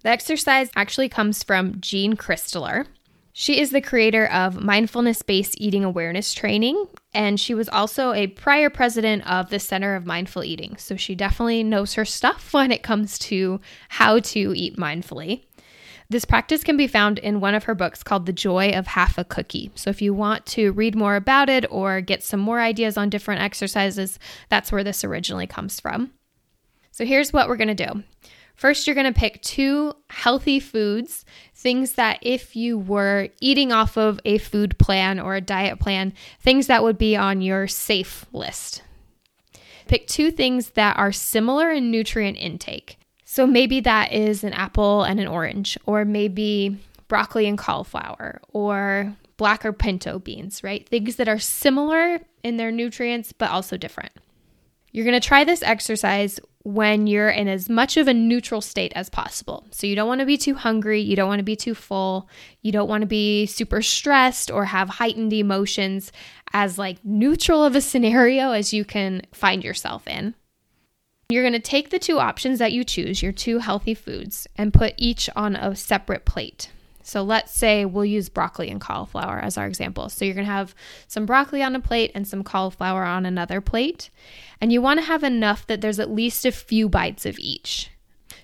The 0.03 0.09
exercise 0.09 0.69
actually 0.75 1.09
comes 1.09 1.43
from 1.43 1.81
Jean 1.81 2.15
Kristeller. 2.15 2.85
She 3.33 3.59
is 3.59 3.71
the 3.71 3.81
creator 3.81 4.27
of 4.27 4.61
mindfulness 4.61 5.21
based 5.21 5.59
eating 5.59 5.83
awareness 5.83 6.33
training, 6.33 6.87
and 7.13 7.39
she 7.39 7.53
was 7.53 7.69
also 7.69 8.13
a 8.13 8.27
prior 8.27 8.69
president 8.69 9.25
of 9.29 9.49
the 9.49 9.59
Center 9.59 9.95
of 9.95 10.05
Mindful 10.05 10.43
Eating. 10.43 10.77
So 10.77 10.95
she 10.95 11.15
definitely 11.15 11.63
knows 11.63 11.93
her 11.93 12.05
stuff 12.05 12.53
when 12.53 12.71
it 12.71 12.83
comes 12.83 13.17
to 13.19 13.59
how 13.89 14.19
to 14.19 14.53
eat 14.55 14.77
mindfully. 14.77 15.43
This 16.11 16.25
practice 16.25 16.63
can 16.63 16.75
be 16.75 16.87
found 16.87 17.19
in 17.19 17.39
one 17.39 17.53
of 17.53 17.65
her 17.65 17.75
books 17.75 18.01
called 18.01 18.25
The 18.25 18.33
Joy 18.33 18.71
of 18.71 18.87
Half 18.87 19.19
a 19.19 19.23
Cookie. 19.23 19.69
So 19.75 19.91
if 19.91 20.01
you 20.01 20.11
want 20.11 20.43
to 20.47 20.71
read 20.71 20.95
more 20.95 21.15
about 21.15 21.49
it 21.49 21.67
or 21.69 22.01
get 22.01 22.23
some 22.23 22.39
more 22.39 22.59
ideas 22.59 22.97
on 22.97 23.11
different 23.11 23.41
exercises, 23.41 24.17
that's 24.49 24.71
where 24.71 24.83
this 24.83 25.03
originally 25.03 25.45
comes 25.45 25.79
from. 25.79 26.11
So 26.89 27.05
here's 27.05 27.31
what 27.31 27.47
we're 27.47 27.57
going 27.57 27.75
to 27.75 27.85
do. 27.85 28.03
First, 28.55 28.87
you're 28.87 28.95
going 28.95 29.13
to 29.13 29.17
pick 29.17 29.41
two 29.43 29.93
healthy 30.09 30.59
foods, 30.59 31.25
things 31.53 31.93
that 31.93 32.17
if 32.23 32.55
you 32.55 32.79
were 32.79 33.29
eating 33.39 33.71
off 33.71 33.95
of 33.95 34.19
a 34.25 34.39
food 34.39 34.79
plan 34.79 35.19
or 35.19 35.35
a 35.35 35.41
diet 35.41 35.79
plan, 35.79 36.13
things 36.41 36.67
that 36.67 36.83
would 36.83 36.97
be 36.97 37.15
on 37.15 37.41
your 37.41 37.67
safe 37.67 38.25
list. 38.33 38.81
Pick 39.87 40.07
two 40.07 40.31
things 40.31 40.71
that 40.71 40.97
are 40.97 41.11
similar 41.11 41.71
in 41.71 41.91
nutrient 41.91 42.37
intake. 42.37 42.98
So 43.31 43.45
maybe 43.45 43.79
that 43.81 44.11
is 44.11 44.43
an 44.43 44.53
apple 44.53 45.03
and 45.03 45.19
an 45.19 45.27
orange, 45.27 45.77
or 45.85 46.03
maybe 46.03 46.79
broccoli 47.07 47.45
and 47.45 47.59
cauliflower, 47.59 48.41
or 48.53 49.15
black 49.37 49.63
or 49.63 49.71
pinto 49.71 50.17
beans, 50.17 50.63
right? 50.63 50.89
Things 50.89 51.17
that 51.17 51.29
are 51.29 51.37
similar 51.37 52.21
in 52.41 52.57
their 52.57 52.71
nutrients, 52.71 53.31
but 53.31 53.51
also 53.51 53.77
different. 53.77 54.13
You're 54.91 55.05
to 55.11 55.19
try 55.19 55.43
this 55.43 55.61
exercise 55.61 56.39
when 56.63 57.05
you're 57.05 57.29
in 57.29 57.47
as 57.47 57.69
much 57.69 57.97
of 57.97 58.07
a 58.07 58.15
neutral 58.15 58.61
state 58.61 58.93
as 58.95 59.11
possible. 59.11 59.67
So 59.69 59.85
you 59.85 59.95
don't 59.95 60.07
want 60.07 60.21
to 60.21 60.25
be 60.25 60.39
too 60.39 60.55
hungry, 60.55 60.99
you 60.99 61.15
don't 61.15 61.29
want 61.29 61.37
to 61.37 61.43
be 61.43 61.55
too 61.55 61.75
full, 61.75 62.27
you 62.63 62.71
don't 62.71 62.89
want 62.89 63.01
to 63.01 63.07
be 63.07 63.45
super 63.45 63.83
stressed 63.83 64.49
or 64.49 64.65
have 64.65 64.89
heightened 64.89 65.33
emotions, 65.33 66.11
as 66.51 66.79
like 66.79 66.97
neutral 67.05 67.63
of 67.63 67.75
a 67.75 67.81
scenario 67.81 68.53
as 68.53 68.73
you 68.73 68.83
can 68.83 69.21
find 69.31 69.63
yourself 69.63 70.07
in. 70.07 70.33
You're 71.31 71.43
going 71.43 71.53
to 71.53 71.59
take 71.59 71.91
the 71.91 71.99
two 71.99 72.17
options 72.17 72.57
that 72.57 72.71
you 72.71 72.83
choose, 72.83 73.21
your 73.21 73.31
two 73.31 73.59
healthy 73.59 73.93
foods, 73.93 74.47
and 74.57 74.73
put 74.73 74.95
each 74.97 75.29
on 75.35 75.55
a 75.55 75.75
separate 75.75 76.25
plate. 76.25 76.71
So 77.03 77.21
let's 77.21 77.53
say 77.53 77.85
we'll 77.85 78.05
use 78.05 78.29
broccoli 78.29 78.67
and 78.67 78.81
cauliflower 78.81 79.37
as 79.37 79.55
our 79.55 79.67
example. 79.67 80.09
So 80.09 80.25
you're 80.25 80.33
going 80.33 80.47
to 80.47 80.51
have 80.51 80.73
some 81.07 81.27
broccoli 81.27 81.61
on 81.61 81.75
a 81.75 81.79
plate 81.79 82.11
and 82.15 82.27
some 82.27 82.43
cauliflower 82.43 83.03
on 83.03 83.27
another 83.27 83.61
plate. 83.61 84.09
And 84.59 84.73
you 84.73 84.81
want 84.81 85.01
to 85.01 85.05
have 85.05 85.23
enough 85.23 85.67
that 85.67 85.81
there's 85.81 85.99
at 85.99 86.09
least 86.09 86.47
a 86.47 86.51
few 86.51 86.89
bites 86.89 87.27
of 87.27 87.37
each. 87.37 87.91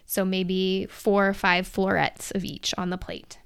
So 0.05 0.23
maybe 0.23 0.85
four 0.85 1.27
or 1.27 1.33
five 1.33 1.67
florets 1.67 2.29
of 2.35 2.45
each 2.45 2.71
on 2.77 2.91
the 2.91 2.99
plate. 2.99 3.39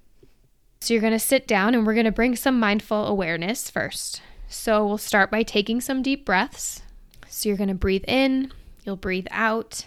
So 0.81 0.93
you're 0.93 1.01
going 1.01 1.13
to 1.13 1.19
sit 1.19 1.47
down 1.47 1.75
and 1.75 1.87
we're 1.87 1.93
going 1.93 2.05
to 2.05 2.11
bring 2.11 2.35
some 2.35 2.59
mindful 2.59 3.07
awareness 3.07 3.69
first. 3.69 4.21
So 4.49 4.85
we'll 4.85 4.97
start 4.97 5.31
by 5.31 5.43
taking 5.43 5.79
some 5.79 6.01
deep 6.01 6.25
breaths. 6.25 6.81
So 7.29 7.47
you're 7.47 7.57
going 7.57 7.69
to 7.69 7.75
breathe 7.75 8.03
in 8.05 8.51
You'll 8.89 8.95
breathe 8.95 9.27
out. 9.29 9.85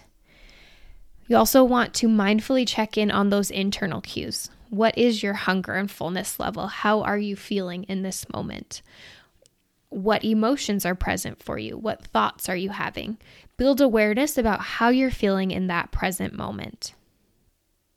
You 1.27 1.35
also 1.35 1.61
want 1.61 1.93
to 1.95 2.07
mindfully 2.07 2.65
check 2.65 2.97
in 2.97 3.11
on 3.11 3.31
those 3.31 3.51
internal 3.51 3.99
cues. 3.99 4.49
What 4.69 4.97
is 4.97 5.21
your 5.21 5.33
hunger 5.33 5.73
and 5.73 5.91
fullness 5.91 6.39
level? 6.39 6.67
How 6.67 7.01
are 7.01 7.17
you 7.17 7.35
feeling 7.35 7.83
in 7.83 8.01
this 8.01 8.25
moment? 8.31 8.81
What 9.89 10.23
emotions 10.23 10.85
are 10.85 10.95
present 10.95 11.43
for 11.43 11.57
you? 11.57 11.77
What 11.77 12.01
thoughts 12.01 12.47
are 12.47 12.55
you 12.55 12.69
having? 12.69 13.17
Build 13.57 13.81
awareness 13.81 14.37
about 14.37 14.61
how 14.61 14.87
you're 14.87 15.11
feeling 15.11 15.51
in 15.51 15.67
that 15.67 15.91
present 15.91 16.33
moment. 16.33 16.93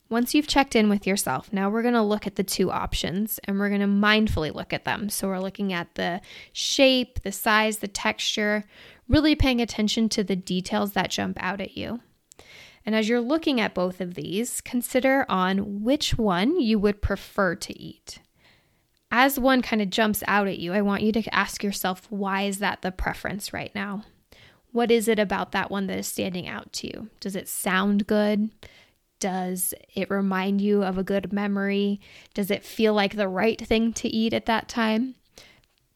Once 0.08 0.34
you've 0.34 0.46
checked 0.46 0.76
in 0.76 0.88
with 0.88 1.06
yourself, 1.06 1.52
now 1.52 1.68
we're 1.68 1.82
going 1.82 1.94
to 1.94 2.02
look 2.02 2.26
at 2.26 2.36
the 2.36 2.44
two 2.44 2.70
options 2.70 3.40
and 3.44 3.58
we're 3.58 3.68
going 3.68 3.80
to 3.80 3.86
mindfully 3.86 4.54
look 4.54 4.72
at 4.72 4.84
them. 4.84 5.08
So 5.08 5.26
we're 5.26 5.40
looking 5.40 5.72
at 5.72 5.94
the 5.96 6.20
shape, 6.52 7.22
the 7.22 7.32
size, 7.32 7.78
the 7.78 7.88
texture, 7.88 8.64
really 9.08 9.34
paying 9.34 9.60
attention 9.60 10.08
to 10.10 10.22
the 10.22 10.36
details 10.36 10.92
that 10.92 11.10
jump 11.10 11.36
out 11.40 11.60
at 11.60 11.76
you. 11.76 12.00
And 12.84 12.94
as 12.94 13.08
you're 13.08 13.20
looking 13.20 13.60
at 13.60 13.74
both 13.74 14.00
of 14.00 14.14
these, 14.14 14.60
consider 14.60 15.26
on 15.28 15.82
which 15.82 16.16
one 16.16 16.60
you 16.60 16.78
would 16.78 17.02
prefer 17.02 17.56
to 17.56 17.78
eat. 17.78 18.20
As 19.10 19.40
one 19.40 19.60
kind 19.60 19.82
of 19.82 19.90
jumps 19.90 20.22
out 20.28 20.46
at 20.46 20.60
you, 20.60 20.72
I 20.72 20.82
want 20.82 21.02
you 21.02 21.10
to 21.12 21.34
ask 21.34 21.64
yourself 21.64 22.06
why 22.10 22.42
is 22.42 22.58
that 22.58 22.82
the 22.82 22.92
preference 22.92 23.52
right 23.52 23.74
now? 23.74 24.04
What 24.70 24.92
is 24.92 25.08
it 25.08 25.18
about 25.18 25.50
that 25.52 25.70
one 25.70 25.88
that 25.88 25.98
is 25.98 26.06
standing 26.06 26.46
out 26.46 26.72
to 26.74 26.86
you? 26.86 27.08
Does 27.18 27.34
it 27.34 27.48
sound 27.48 28.06
good? 28.06 28.50
Does 29.26 29.74
it 29.92 30.08
remind 30.08 30.60
you 30.60 30.84
of 30.84 30.98
a 30.98 31.02
good 31.02 31.32
memory? 31.32 32.00
Does 32.32 32.48
it 32.48 32.64
feel 32.64 32.94
like 32.94 33.16
the 33.16 33.26
right 33.26 33.60
thing 33.60 33.92
to 33.94 34.08
eat 34.08 34.32
at 34.32 34.46
that 34.46 34.68
time? 34.68 35.16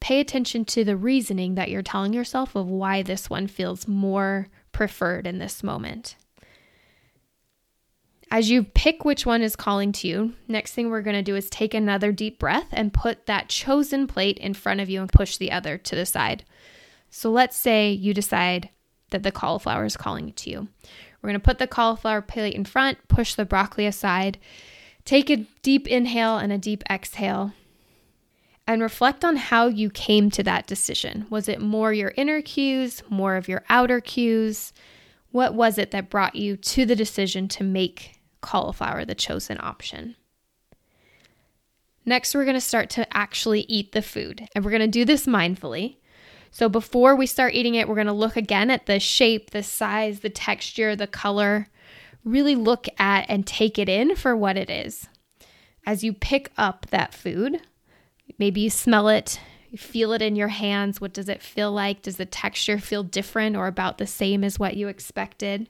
Pay 0.01 0.19
attention 0.19 0.65
to 0.65 0.83
the 0.83 0.97
reasoning 0.97 1.55
that 1.55 1.71
you're 1.71 1.81
telling 1.81 2.13
yourself 2.13 2.57
of 2.57 2.67
why 2.67 3.03
this 3.03 3.31
one 3.31 3.47
feels 3.47 3.87
more 3.87 4.49
preferred 4.73 5.29
in 5.29 5.39
this 5.39 5.63
moment. 5.63 6.17
As 8.33 8.51
you 8.51 8.65
pick 8.65 9.05
which 9.05 9.25
one 9.25 9.43
is 9.43 9.55
calling 9.55 9.93
to 9.93 10.09
you, 10.09 10.33
next 10.49 10.73
thing 10.73 10.91
we're 10.91 11.01
going 11.01 11.15
to 11.15 11.23
do 11.23 11.37
is 11.37 11.49
take 11.49 11.73
another 11.73 12.11
deep 12.11 12.41
breath 12.41 12.67
and 12.73 12.93
put 12.93 13.27
that 13.27 13.49
chosen 13.49 14.09
plate 14.09 14.39
in 14.39 14.55
front 14.55 14.81
of 14.81 14.91
you 14.91 15.01
and 15.03 15.13
push 15.13 15.37
the 15.37 15.53
other 15.53 15.79
to 15.79 15.95
the 15.95 16.05
side. 16.05 16.45
So 17.11 17.31
let's 17.31 17.57
say 17.57 17.93
you 17.93 18.13
decide 18.13 18.71
that 19.11 19.23
the 19.23 19.31
cauliflower 19.31 19.85
is 19.85 19.97
calling 19.97 20.33
to 20.33 20.51
you. 20.51 20.69
We're 21.21 21.29
going 21.29 21.41
to 21.41 21.45
put 21.45 21.59
the 21.59 21.67
cauliflower 21.67 22.23
plate 22.23 22.55
in 22.55 22.65
front, 22.65 22.99
push 23.09 23.35
the 23.35 23.45
broccoli 23.45 23.87
aside, 23.87 24.39
take 25.05 25.31
a 25.31 25.47
deep 25.63 25.87
inhale 25.87 26.39
and 26.39 26.53
a 26.53 26.59
deep 26.59 26.83
exhale, 26.91 27.53
and 28.67 28.81
reflect 28.81 29.25
on 29.25 29.37
how 29.37 29.67
you 29.67 29.91
came 29.91 30.31
to 30.31 30.43
that 30.45 30.67
decision. 30.67 31.27
Was 31.29 31.49
it 31.49 31.61
more 31.61 31.93
your 31.93 32.13
inner 32.17 32.41
cues, 32.41 33.03
more 33.09 33.37
of 33.37 33.49
your 33.49 33.65
outer 33.69 34.01
cues? 34.01 34.73
What 35.31 35.55
was 35.55 35.77
it 35.77 35.91
that 35.91 36.11
brought 36.11 36.37
you 36.37 36.57
to 36.57 36.87
the 36.87 36.97
decision 36.97 37.49
to 37.49 37.65
make 37.65 38.21
cauliflower 38.41 39.05
the 39.05 39.15
chosen 39.15 39.59
option? 39.61 40.17
Next, 42.07 42.35
we're 42.35 42.45
going 42.45 42.55
to 42.55 42.61
start 42.61 42.91
to 42.91 43.17
actually 43.17 43.63
eat 43.63 43.93
the 43.93 44.03
food, 44.03 44.49
and 44.55 44.65
we're 44.65 44.71
going 44.71 44.81
to 44.81 44.89
do 44.89 45.05
this 45.05 45.27
mindfully. 45.27 45.97
So 46.51 46.69
before 46.69 47.15
we 47.15 47.27
start 47.27 47.55
eating 47.55 47.75
it, 47.75 47.89
we're 47.89 47.95
going 47.95 48.07
to 48.07 48.13
look 48.13 48.37
again 48.37 48.71
at 48.71 48.87
the 48.87 48.99
shape, 48.99 49.51
the 49.51 49.63
size, 49.63 50.21
the 50.21 50.31
texture, 50.31 50.97
the 50.97 51.07
color. 51.07 51.69
Really 52.25 52.55
look 52.55 52.87
at 52.99 53.27
and 53.29 53.47
take 53.47 53.79
it 53.79 53.89
in 53.89 54.17
for 54.17 54.37
what 54.37 54.57
it 54.57 54.69
is. 54.69 55.09
As 55.87 56.05
you 56.05 56.13
pick 56.13 56.51
up 56.59 56.87
that 56.91 57.15
food, 57.15 57.61
maybe 58.39 58.61
you 58.61 58.71
smell 58.71 59.09
it, 59.09 59.41
you 59.71 59.79
feel 59.79 60.13
it 60.13 60.21
in 60.21 60.37
your 60.37 60.49
hands. 60.49 61.01
What 61.01 61.13
does 61.13 61.29
it 61.29 61.41
feel 61.41 61.73
like? 61.73 62.03
Does 62.03 62.17
the 62.17 62.27
texture 62.27 62.79
feel 62.79 63.05
different 63.05 63.57
or 63.57 63.67
about 63.67 63.99
the 63.99 64.07
same 64.07 64.43
as 64.45 64.59
what 64.59 64.77
you 64.77 64.89
expected? 64.89 65.69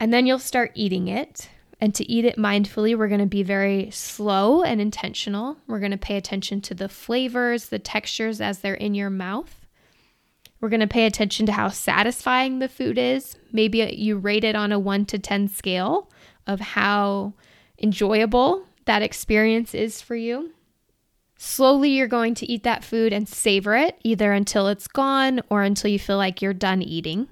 And 0.00 0.12
then 0.12 0.26
you'll 0.26 0.38
start 0.38 0.72
eating 0.74 1.06
it. 1.06 1.48
And 1.82 1.92
to 1.96 2.08
eat 2.08 2.24
it 2.24 2.36
mindfully, 2.36 2.96
we're 2.96 3.08
going 3.08 3.18
to 3.18 3.26
be 3.26 3.42
very 3.42 3.90
slow 3.90 4.62
and 4.62 4.80
intentional. 4.80 5.56
We're 5.66 5.80
going 5.80 5.90
to 5.90 5.98
pay 5.98 6.16
attention 6.16 6.60
to 6.60 6.74
the 6.74 6.88
flavors, 6.88 7.70
the 7.70 7.80
textures 7.80 8.40
as 8.40 8.60
they're 8.60 8.74
in 8.74 8.94
your 8.94 9.10
mouth. 9.10 9.66
We're 10.60 10.68
going 10.68 10.78
to 10.78 10.86
pay 10.86 11.06
attention 11.06 11.44
to 11.46 11.52
how 11.52 11.70
satisfying 11.70 12.60
the 12.60 12.68
food 12.68 12.98
is. 12.98 13.36
Maybe 13.50 13.78
you 13.78 14.16
rate 14.16 14.44
it 14.44 14.54
on 14.54 14.70
a 14.70 14.78
1 14.78 15.06
to 15.06 15.18
10 15.18 15.48
scale 15.48 16.08
of 16.46 16.60
how 16.60 17.32
enjoyable 17.82 18.64
that 18.84 19.02
experience 19.02 19.74
is 19.74 20.00
for 20.00 20.14
you. 20.14 20.52
Slowly, 21.36 21.88
you're 21.88 22.06
going 22.06 22.36
to 22.36 22.48
eat 22.48 22.62
that 22.62 22.84
food 22.84 23.12
and 23.12 23.28
savor 23.28 23.74
it, 23.74 23.98
either 24.04 24.32
until 24.32 24.68
it's 24.68 24.86
gone 24.86 25.40
or 25.50 25.64
until 25.64 25.90
you 25.90 25.98
feel 25.98 26.16
like 26.16 26.40
you're 26.40 26.54
done 26.54 26.80
eating. 26.80 27.26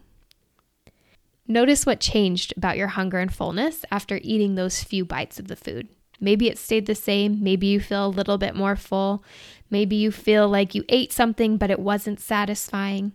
Notice 1.47 1.85
what 1.85 2.01
changed 2.01 2.55
about 2.57 2.77
your 2.77 2.89
hunger 2.89 3.19
and 3.19 3.33
fullness 3.33 3.85
after 3.91 4.21
eating 4.23 4.55
those 4.55 4.85
few 4.85 5.05
bites 5.05 5.39
of 5.39 5.49
the 5.49 5.57
food. 5.57 5.89
Maybe 6.21 6.49
it 6.49 6.59
stayed 6.59 6.87
the 6.87 6.95
same. 6.95 7.43
Maybe 7.43 7.67
you 7.67 7.81
feel 7.81 8.07
a 8.07 8.09
little 8.09 8.39
bit 8.39 8.55
more 8.55 8.77
full. 8.77 9.25
Maybe 9.71 9.97
you 9.97 10.13
feel 10.13 10.49
like 10.49 10.75
you 10.75 10.85
ate 10.89 11.13
something, 11.13 11.57
but 11.57 11.71
it 11.71 11.81
wasn't 11.81 12.21
satisfying. 12.21 13.13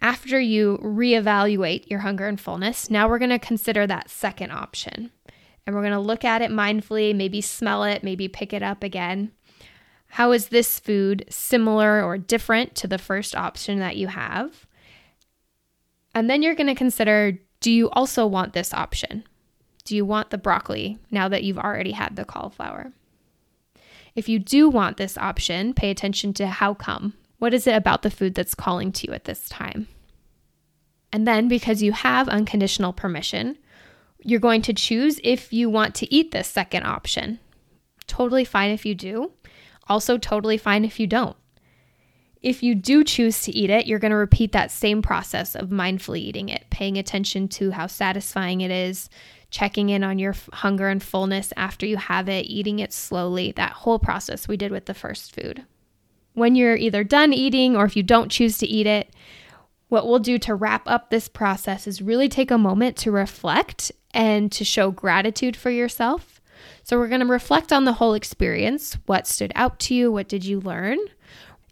After 0.00 0.38
you 0.38 0.78
reevaluate 0.82 1.88
your 1.88 2.00
hunger 2.00 2.28
and 2.28 2.38
fullness, 2.38 2.90
now 2.90 3.08
we're 3.08 3.18
going 3.18 3.30
to 3.30 3.38
consider 3.38 3.86
that 3.86 4.10
second 4.10 4.50
option. 4.50 5.10
And 5.66 5.74
we're 5.74 5.82
going 5.82 5.92
to 5.92 5.98
look 5.98 6.24
at 6.24 6.42
it 6.42 6.50
mindfully, 6.50 7.16
maybe 7.16 7.40
smell 7.40 7.84
it, 7.84 8.04
maybe 8.04 8.28
pick 8.28 8.52
it 8.52 8.62
up 8.62 8.82
again. 8.82 9.32
How 10.08 10.32
is 10.32 10.48
this 10.48 10.78
food 10.78 11.24
similar 11.30 12.04
or 12.04 12.18
different 12.18 12.74
to 12.76 12.86
the 12.86 12.98
first 12.98 13.34
option 13.34 13.78
that 13.78 13.96
you 13.96 14.08
have? 14.08 14.66
And 16.14 16.30
then 16.30 16.42
you're 16.42 16.54
going 16.54 16.68
to 16.68 16.74
consider 16.74 17.38
do 17.60 17.72
you 17.72 17.88
also 17.90 18.26
want 18.26 18.52
this 18.52 18.74
option? 18.74 19.24
Do 19.84 19.96
you 19.96 20.04
want 20.04 20.30
the 20.30 20.38
broccoli 20.38 20.98
now 21.10 21.28
that 21.28 21.44
you've 21.44 21.58
already 21.58 21.92
had 21.92 22.14
the 22.14 22.24
cauliflower? 22.24 22.92
If 24.14 24.28
you 24.28 24.38
do 24.38 24.68
want 24.68 24.96
this 24.96 25.18
option, 25.18 25.74
pay 25.74 25.90
attention 25.90 26.34
to 26.34 26.46
how 26.46 26.74
come. 26.74 27.14
What 27.38 27.54
is 27.54 27.66
it 27.66 27.74
about 27.74 28.02
the 28.02 28.10
food 28.10 28.34
that's 28.34 28.54
calling 28.54 28.92
to 28.92 29.08
you 29.08 29.14
at 29.14 29.24
this 29.24 29.48
time? 29.48 29.88
And 31.12 31.26
then, 31.26 31.48
because 31.48 31.82
you 31.82 31.92
have 31.92 32.28
unconditional 32.28 32.92
permission, 32.92 33.56
you're 34.22 34.40
going 34.40 34.62
to 34.62 34.72
choose 34.72 35.20
if 35.22 35.52
you 35.52 35.68
want 35.70 35.94
to 35.96 36.12
eat 36.12 36.30
this 36.30 36.48
second 36.48 36.84
option. 36.84 37.38
Totally 38.06 38.44
fine 38.44 38.70
if 38.70 38.84
you 38.84 38.94
do. 38.94 39.32
Also, 39.88 40.18
totally 40.18 40.56
fine 40.56 40.84
if 40.84 40.98
you 40.98 41.06
don't. 41.06 41.36
If 42.44 42.62
you 42.62 42.74
do 42.74 43.04
choose 43.04 43.40
to 43.44 43.52
eat 43.56 43.70
it, 43.70 43.86
you're 43.86 43.98
going 43.98 44.10
to 44.10 44.18
repeat 44.18 44.52
that 44.52 44.70
same 44.70 45.00
process 45.00 45.56
of 45.56 45.70
mindfully 45.70 46.18
eating 46.18 46.50
it, 46.50 46.66
paying 46.68 46.98
attention 46.98 47.48
to 47.48 47.70
how 47.70 47.86
satisfying 47.86 48.60
it 48.60 48.70
is, 48.70 49.08
checking 49.48 49.88
in 49.88 50.04
on 50.04 50.18
your 50.18 50.34
hunger 50.52 50.88
and 50.88 51.02
fullness 51.02 51.54
after 51.56 51.86
you 51.86 51.96
have 51.96 52.28
it, 52.28 52.44
eating 52.44 52.80
it 52.80 52.92
slowly, 52.92 53.52
that 53.52 53.72
whole 53.72 53.98
process 53.98 54.46
we 54.46 54.58
did 54.58 54.72
with 54.72 54.84
the 54.84 54.92
first 54.92 55.34
food. 55.34 55.64
When 56.34 56.54
you're 56.54 56.76
either 56.76 57.02
done 57.02 57.32
eating 57.32 57.76
or 57.76 57.86
if 57.86 57.96
you 57.96 58.02
don't 58.02 58.30
choose 58.30 58.58
to 58.58 58.66
eat 58.66 58.86
it, 58.86 59.14
what 59.88 60.06
we'll 60.06 60.18
do 60.18 60.36
to 60.40 60.54
wrap 60.54 60.82
up 60.86 61.08
this 61.08 61.28
process 61.28 61.86
is 61.86 62.02
really 62.02 62.28
take 62.28 62.50
a 62.50 62.58
moment 62.58 62.98
to 62.98 63.10
reflect 63.10 63.90
and 64.12 64.52
to 64.52 64.66
show 64.66 64.90
gratitude 64.90 65.56
for 65.56 65.70
yourself. 65.70 66.42
So, 66.82 66.98
we're 66.98 67.08
going 67.08 67.22
to 67.22 67.26
reflect 67.26 67.72
on 67.72 67.84
the 67.84 67.94
whole 67.94 68.12
experience. 68.12 68.98
What 69.06 69.26
stood 69.26 69.52
out 69.54 69.78
to 69.80 69.94
you? 69.94 70.12
What 70.12 70.28
did 70.28 70.44
you 70.44 70.60
learn? 70.60 70.98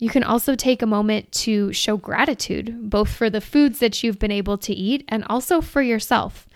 You 0.03 0.09
can 0.09 0.25
also 0.25 0.57
take 0.57 0.83
a 0.83 0.87
moment 0.87 1.31
to 1.31 1.73
show 1.73 1.97
gratitude, 1.97 2.91
both 2.91 3.09
for 3.09 3.31
the 3.31 3.41
foods 3.41 3.79
that 3.79 4.03
you've 4.03 4.19
been 4.19 4.33
able 4.33 4.59
to 4.59 4.73
eat 4.75 5.05
and 5.07 5.23
also 5.31 5.61
for 5.61 5.81
yourself. 5.81 6.49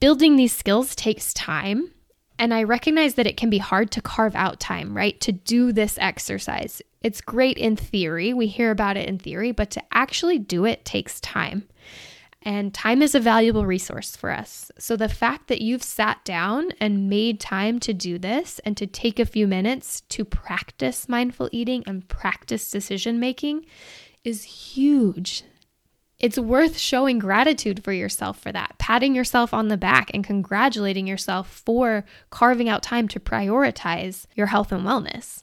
Building 0.00 0.36
these 0.36 0.56
skills 0.56 0.96
takes 0.96 1.34
time, 1.34 1.90
and 2.38 2.54
I 2.54 2.62
recognize 2.62 3.16
that 3.16 3.26
it 3.26 3.36
can 3.36 3.50
be 3.50 3.58
hard 3.58 3.90
to 3.90 4.00
carve 4.00 4.34
out 4.34 4.58
time, 4.58 4.96
right, 4.96 5.20
to 5.20 5.32
do 5.32 5.70
this 5.70 5.98
exercise. 6.00 6.80
It's 7.02 7.20
great 7.20 7.58
in 7.58 7.76
theory, 7.76 8.32
we 8.32 8.46
hear 8.46 8.70
about 8.70 8.96
it 8.96 9.06
in 9.06 9.18
theory, 9.18 9.52
but 9.52 9.70
to 9.72 9.82
actually 9.92 10.38
do 10.38 10.64
it 10.64 10.86
takes 10.86 11.20
time. 11.20 11.68
And 12.44 12.74
time 12.74 13.02
is 13.02 13.14
a 13.14 13.20
valuable 13.20 13.64
resource 13.66 14.16
for 14.16 14.30
us. 14.30 14.72
So 14.76 14.96
the 14.96 15.08
fact 15.08 15.46
that 15.46 15.62
you've 15.62 15.82
sat 15.82 16.24
down 16.24 16.72
and 16.80 17.08
made 17.08 17.38
time 17.38 17.78
to 17.80 17.94
do 17.94 18.18
this 18.18 18.58
and 18.64 18.76
to 18.76 18.86
take 18.86 19.20
a 19.20 19.24
few 19.24 19.46
minutes 19.46 20.00
to 20.08 20.24
practice 20.24 21.08
mindful 21.08 21.48
eating 21.52 21.84
and 21.86 22.06
practice 22.08 22.68
decision 22.70 23.20
making 23.20 23.64
is 24.24 24.42
huge. 24.42 25.44
It's 26.18 26.38
worth 26.38 26.78
showing 26.78 27.18
gratitude 27.18 27.82
for 27.82 27.92
yourself 27.92 28.40
for 28.40 28.52
that, 28.52 28.76
patting 28.78 29.14
yourself 29.14 29.54
on 29.54 29.68
the 29.68 29.76
back 29.76 30.10
and 30.12 30.24
congratulating 30.24 31.06
yourself 31.06 31.62
for 31.64 32.04
carving 32.30 32.68
out 32.68 32.82
time 32.82 33.08
to 33.08 33.20
prioritize 33.20 34.26
your 34.34 34.46
health 34.46 34.72
and 34.72 34.84
wellness. 34.84 35.42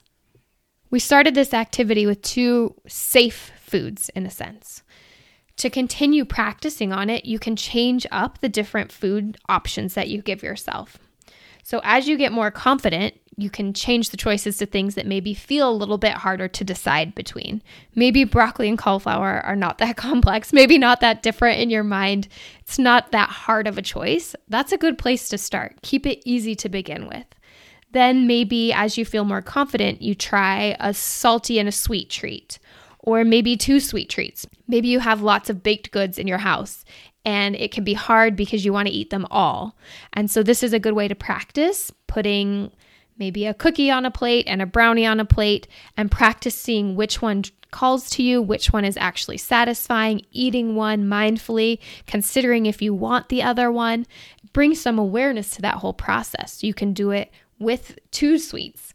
We 0.90 1.00
started 1.00 1.36
this 1.36 1.54
activity 1.54 2.06
with 2.06 2.22
two 2.22 2.76
safe 2.88 3.52
foods, 3.60 4.10
in 4.10 4.26
a 4.26 4.32
sense 4.32 4.84
to 5.60 5.70
continue 5.70 6.24
practicing 6.24 6.94
on 6.94 7.10
it, 7.10 7.26
you 7.26 7.38
can 7.38 7.56
change 7.58 8.08
up 8.12 8.40
the 8.40 8.48
different 8.48 8.92
food 8.92 9.38
options 9.50 9.94
that 9.94 10.08
you 10.08 10.22
give 10.22 10.42
yourself. 10.42 10.98
So, 11.64 11.82
as 11.84 12.08
you 12.08 12.18
get 12.18 12.32
more 12.32 12.50
confident, 12.50 13.14
you 13.36 13.50
can 13.50 13.74
change 13.74 14.10
the 14.10 14.18
choices 14.18 14.58
to 14.58 14.66
things 14.66 14.96
that 14.96 15.06
maybe 15.06 15.34
feel 15.34 15.70
a 15.70 15.72
little 15.72 15.98
bit 15.98 16.14
harder 16.14 16.48
to 16.48 16.64
decide 16.64 17.14
between. 17.14 17.62
Maybe 17.94 18.24
broccoli 18.24 18.70
and 18.70 18.78
cauliflower 18.78 19.42
are 19.46 19.56
not 19.56 19.80
that 19.80 19.98
complex, 19.98 20.54
maybe 20.54 20.78
not 20.78 21.02
that 21.02 21.24
different 21.24 21.60
in 21.60 21.70
your 21.70 21.84
mind. 21.84 22.30
It's 22.62 22.80
not 22.80 23.12
that 23.12 23.30
hard 23.30 23.68
of 23.68 23.78
a 23.78 23.82
choice. 23.82 24.36
That's 24.48 24.72
a 24.72 24.78
good 24.78 24.98
place 24.98 25.28
to 25.30 25.38
start. 25.38 25.82
Keep 25.82 26.06
it 26.06 26.24
easy 26.26 26.56
to 26.56 26.70
begin 26.70 27.06
with. 27.06 27.26
Then, 27.92 28.28
maybe 28.28 28.72
as 28.72 28.98
you 28.98 29.04
feel 29.04 29.26
more 29.26 29.42
confident, 29.42 30.02
you 30.02 30.16
try 30.16 30.78
a 30.80 30.94
salty 30.94 31.60
and 31.60 31.68
a 31.68 31.74
sweet 31.74 32.10
treat 32.10 32.60
or 33.00 33.24
maybe 33.24 33.58
two 33.58 33.80
sweet 33.80 34.10
treats. 34.10 34.46
Maybe 34.70 34.88
you 34.88 35.00
have 35.00 35.22
lots 35.22 35.50
of 35.50 35.64
baked 35.64 35.92
goods 35.92 36.18
in 36.18 36.28
your 36.28 36.38
house 36.38 36.86
and 37.26 37.56
it 37.56 37.72
can 37.72 37.84
be 37.84 37.96
hard 37.96 38.36
because 38.36 38.64
you 38.64 38.72
want 38.72 38.88
to 38.88 38.94
eat 38.94 39.10
them 39.10 39.28
all. 39.30 39.76
And 40.14 40.32
so, 40.32 40.42
this 40.44 40.64
is 40.64 40.72
a 40.72 40.80
good 40.80 40.94
way 40.94 41.08
to 41.08 41.16
practice 41.16 41.92
putting 42.08 42.72
maybe 43.18 43.46
a 43.46 43.54
cookie 43.54 43.92
on 43.92 44.06
a 44.06 44.12
plate 44.12 44.46
and 44.48 44.62
a 44.62 44.66
brownie 44.66 45.06
on 45.06 45.20
a 45.20 45.26
plate 45.26 45.68
and 45.98 46.10
practice 46.10 46.56
seeing 46.56 46.96
which 46.96 47.22
one 47.22 47.44
calls 47.72 48.10
to 48.12 48.24
you, 48.24 48.42
which 48.42 48.72
one 48.72 48.86
is 48.86 48.98
actually 48.98 49.38
satisfying, 49.38 50.22
eating 50.32 50.76
one 50.76 51.04
mindfully, 51.04 51.80
considering 52.08 52.66
if 52.66 52.82
you 52.82 52.94
want 52.94 53.30
the 53.30 53.44
other 53.44 53.72
one. 53.72 54.06
Bring 54.54 54.74
some 54.74 54.98
awareness 54.98 55.52
to 55.52 55.62
that 55.62 55.76
whole 55.76 55.94
process. 55.94 56.64
You 56.64 56.74
can 56.74 56.94
do 56.94 57.12
it 57.12 57.32
with 57.60 58.00
two 58.12 58.40
sweets. 58.40 58.94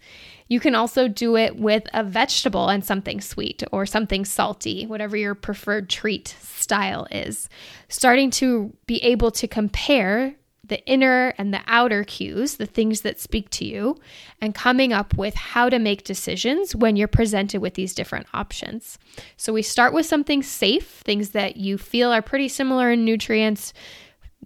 You 0.49 0.61
can 0.61 0.75
also 0.75 1.09
do 1.09 1.37
it 1.37 1.57
with 1.57 1.85
a 1.95 2.05
vegetable 2.05 2.69
and 2.69 2.85
something 2.85 3.21
sweet 3.21 3.63
or 3.73 3.87
something 3.87 4.25
salty, 4.25 4.87
whatever 4.87 5.17
your 5.17 5.35
preferred 5.35 5.89
treat 5.89 6.29
style 6.29 7.07
is. 7.11 7.49
Starting 7.89 8.31
to 8.33 8.75
be 8.87 9.03
able 9.03 9.31
to 9.33 9.49
compare 9.49 10.35
the 10.67 10.85
inner 10.87 11.35
and 11.37 11.53
the 11.53 11.61
outer 11.67 12.05
cues, 12.05 12.57
the 12.57 12.67
things 12.67 13.03
that 13.03 13.21
speak 13.21 13.51
to 13.51 13.65
you, 13.65 13.97
and 14.41 14.55
coming 14.55 14.93
up 14.93 15.17
with 15.17 15.35
how 15.35 15.69
to 15.69 15.79
make 15.79 16.05
decisions 16.05 16.75
when 16.75 16.97
you're 16.97 17.09
presented 17.09 17.61
with 17.61 17.75
these 17.75 17.95
different 17.95 18.27
options. 18.33 18.99
So 19.37 19.53
we 19.53 19.63
start 19.63 19.93
with 19.93 20.07
something 20.07 20.43
safe, 20.43 21.03
things 21.05 21.31
that 21.31 21.57
you 21.57 21.77
feel 21.77 22.11
are 22.11 22.23
pretty 22.23 22.49
similar 22.49 22.91
in 22.91 23.05
nutrients. 23.05 23.75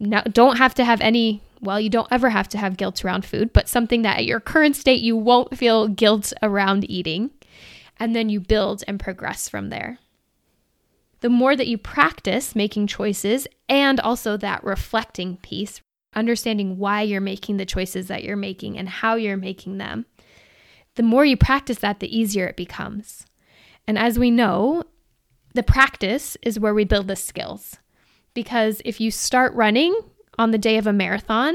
No, 0.01 0.23
don't 0.33 0.57
have 0.57 0.75
to 0.75 0.85
have 0.85 1.01
any, 1.01 1.41
well, 1.61 1.81
you 1.81 1.91
don't 1.91 2.09
ever 2.11 2.31
have 2.31 2.49
to 2.51 2.59
have 2.59 2.77
guilt 2.77 3.05
around 3.05 3.25
food, 3.25 3.53
but 3.53 3.69
something 3.69 4.03
that 4.03 4.19
at 4.19 4.27
your 4.27 4.41
current 4.41 4.77
state 4.77 5.03
you 5.03 5.17
won't 5.17 5.57
feel 5.57 5.89
guilt 5.89 6.33
around 6.43 6.89
eating. 6.91 7.31
And 8.01 8.15
then 8.15 8.29
you 8.29 8.41
build 8.41 8.85
and 8.87 9.01
progress 9.01 9.49
from 9.49 9.71
there 9.71 9.99
the 11.21 11.29
more 11.29 11.57
that 11.57 11.67
you 11.67 11.77
practice 11.77 12.55
making 12.55 12.87
choices 12.87 13.47
and 13.69 13.99
also 14.01 14.37
that 14.37 14.63
reflecting 14.63 15.37
piece, 15.39 15.81
understanding 16.15 16.79
why 16.79 17.03
you're 17.03 17.21
making 17.21 17.57
the 17.57 17.67
choices 17.67 18.09
that 18.09 18.23
you're 18.23 18.37
making 18.37 18.79
and 18.79 18.89
how 18.89 19.15
you're 19.15 19.37
making 19.37 19.79
them, 19.79 20.07
the 20.95 21.03
more 21.03 21.25
you 21.25 21.37
practice 21.37 21.79
that, 21.79 22.01
the 22.01 22.17
easier 22.17 22.47
it 22.47 22.57
becomes. 22.57 23.27
And 23.87 23.99
as 23.99 24.19
we 24.19 24.31
know, 24.31 24.85
the 25.55 25.63
practice 25.63 26.37
is 26.43 26.61
where 26.61 26.75
we 26.75 26.85
build 26.85 27.09
the 27.09 27.17
skills. 27.17 27.77
Because 28.35 28.81
if 28.85 29.01
you 29.01 29.11
start 29.11 29.55
running 29.55 29.99
on 30.39 30.51
the 30.51 30.59
day 30.59 30.79
of 30.79 30.87
a 30.87 30.93
marathon, 30.93 31.55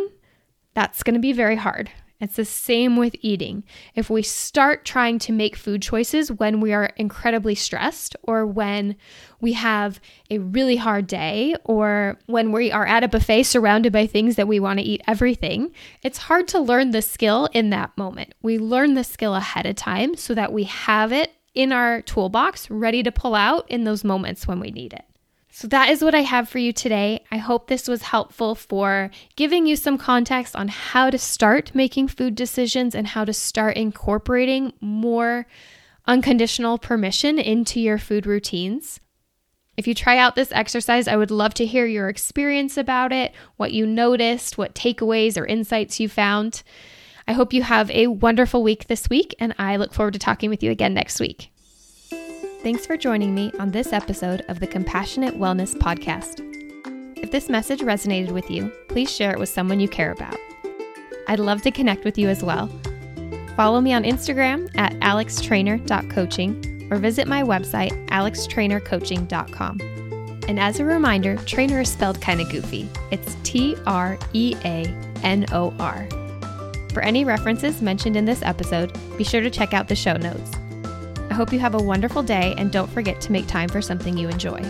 that's 0.74 1.04
going 1.04 1.14
to 1.14 1.20
be 1.20 1.34
very 1.34 1.56
hard. 1.56 1.90
It's 2.20 2.38
the 2.38 2.46
same 2.46 2.96
with 2.96 3.18
eating. 3.20 3.66
If 3.96 4.10
we 4.10 4.22
start 4.22 4.86
trying 4.86 5.20
to 5.20 5.34
make 5.34 5.58
food 5.58 5.82
choices 5.82 6.32
when 6.32 6.62
we 6.62 6.72
are 6.72 6.92
incredibly 6.96 7.54
stressed, 7.54 8.16
or 8.24 8.46
when 8.46 8.96
we 9.42 9.54
have 9.54 10.00
a 10.30 10.38
really 10.38 10.78
hard 10.78 11.06
day, 11.06 11.54
or 11.66 12.18
when 12.28 12.54
we 12.54 12.72
are 12.72 12.86
at 12.86 13.04
a 13.04 13.10
buffet 13.10 13.44
surrounded 13.44 13.92
by 13.92 14.08
things 14.08 14.38
that 14.38 14.48
we 14.48 14.58
want 14.62 14.80
to 14.80 14.86
eat 14.86 15.02
everything, 15.06 15.74
it's 16.02 16.18
hard 16.18 16.48
to 16.50 16.60
learn 16.60 16.92
the 16.92 17.02
skill 17.02 17.50
in 17.52 17.72
that 17.72 17.98
moment. 17.98 18.34
We 18.42 18.58
learn 18.58 18.94
the 18.94 19.04
skill 19.04 19.36
ahead 19.36 19.66
of 19.66 19.76
time 19.76 20.16
so 20.16 20.34
that 20.34 20.54
we 20.54 20.64
have 20.64 21.12
it 21.12 21.34
in 21.54 21.74
our 21.74 22.02
toolbox 22.02 22.70
ready 22.70 23.04
to 23.04 23.12
pull 23.12 23.36
out 23.36 23.70
in 23.70 23.84
those 23.84 24.06
moments 24.06 24.48
when 24.48 24.62
we 24.62 24.72
need 24.72 24.94
it. 24.94 25.04
So, 25.56 25.68
that 25.68 25.90
is 25.90 26.04
what 26.04 26.16
I 26.16 26.22
have 26.22 26.50
for 26.50 26.58
you 26.58 26.74
today. 26.74 27.24
I 27.30 27.38
hope 27.38 27.68
this 27.68 27.88
was 27.88 28.02
helpful 28.02 28.56
for 28.56 29.12
giving 29.36 29.68
you 29.68 29.76
some 29.76 30.00
context 30.00 30.56
on 30.56 30.68
how 30.68 31.12
to 31.12 31.20
start 31.20 31.76
making 31.76 32.08
food 32.08 32.34
decisions 32.34 32.96
and 32.96 33.06
how 33.06 33.24
to 33.24 33.34
start 33.34 33.78
incorporating 33.78 34.74
more 34.82 35.46
unconditional 36.08 36.80
permission 36.80 37.38
into 37.38 37.80
your 37.80 38.00
food 38.00 38.26
routines. 38.26 39.00
If 39.78 39.86
you 39.86 39.94
try 39.94 40.18
out 40.18 40.34
this 40.34 40.52
exercise, 40.52 41.08
I 41.08 41.18
would 41.18 41.30
love 41.30 41.54
to 41.56 41.68
hear 41.68 41.86
your 41.86 42.10
experience 42.10 42.76
about 42.76 43.12
it, 43.12 43.32
what 43.58 43.74
you 43.74 43.86
noticed, 43.86 44.58
what 44.58 44.74
takeaways 44.74 45.40
or 45.40 45.46
insights 45.46 46.00
you 46.00 46.10
found. 46.10 46.64
I 47.28 47.34
hope 47.34 47.54
you 47.54 47.62
have 47.62 47.92
a 47.92 48.08
wonderful 48.08 48.64
week 48.64 48.88
this 48.88 49.08
week, 49.08 49.36
and 49.40 49.54
I 49.60 49.76
look 49.76 49.94
forward 49.94 50.14
to 50.14 50.20
talking 50.20 50.50
with 50.50 50.64
you 50.64 50.72
again 50.72 50.96
next 50.96 51.20
week. 51.20 51.53
Thanks 52.64 52.86
for 52.86 52.96
joining 52.96 53.36
me 53.36 53.52
on 53.60 53.72
this 53.72 53.92
episode 53.92 54.46
of 54.48 54.62
the 54.62 54.68
Compassionate 54.68 55.38
Wellness 55.38 55.76
Podcast. 55.76 56.40
If 57.18 57.30
this 57.30 57.50
message 57.50 57.82
resonated 57.82 58.32
with 58.32 58.50
you, 58.50 58.72
please 58.88 59.14
share 59.14 59.32
it 59.32 59.38
with 59.38 59.50
someone 59.50 59.82
you 59.82 59.90
care 59.90 60.14
about. 60.14 60.38
I'd 61.28 61.42
love 61.42 61.62
to 61.64 61.72
connect 61.72 62.06
with 62.06 62.18
you 62.18 62.30
as 62.30 62.42
well. 62.42 62.70
Follow 63.58 63.82
me 63.82 63.92
on 63.92 64.04
Instagram 64.04 64.70
at 64.78 64.94
alextreanor.coaching 64.94 66.88
or 66.90 67.00
visit 67.00 67.28
my 67.28 67.44
website, 67.44 67.92
alextreanorcoaching.com. 68.08 69.80
And 70.48 70.58
as 70.58 70.80
a 70.80 70.86
reminder, 70.86 71.36
Treanor 71.36 71.82
is 71.82 71.92
spelled 71.92 72.22
kind 72.22 72.40
of 72.40 72.50
goofy. 72.50 72.88
It's 73.12 73.36
T 73.44 73.76
R 73.86 74.18
E 74.32 74.56
A 74.64 74.86
N 75.22 75.46
O 75.52 75.74
R. 75.80 76.08
For 76.94 77.02
any 77.02 77.26
references 77.26 77.82
mentioned 77.82 78.16
in 78.16 78.24
this 78.24 78.42
episode, 78.42 78.98
be 79.18 79.26
sure 79.26 79.42
to 79.42 79.50
check 79.50 79.74
out 79.74 79.90
the 79.90 79.98
show 79.98 80.16
notes. 80.16 80.52
I 81.34 81.36
hope 81.36 81.52
you 81.52 81.58
have 81.62 81.74
a 81.74 81.82
wonderful 81.82 82.22
day 82.22 82.54
and 82.60 82.72
don't 82.72 82.88
forget 82.92 83.20
to 83.22 83.32
make 83.32 83.48
time 83.48 83.68
for 83.68 83.82
something 83.82 84.16
you 84.16 84.30
enjoy. 84.30 84.62